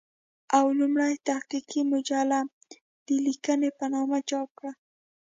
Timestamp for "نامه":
3.93-4.17